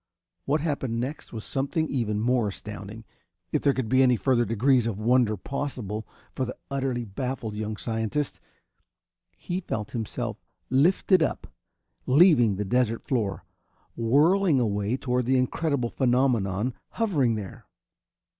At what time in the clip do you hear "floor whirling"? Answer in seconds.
13.03-14.59